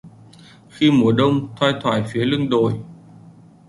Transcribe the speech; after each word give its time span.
Khi 0.69 0.91
mùa 0.91 1.11
Đông 1.11 1.55
thoai 1.55 1.73
thoải 1.81 2.03
phía 2.07 2.25
lưng 2.25 2.49
đồi 2.49 2.73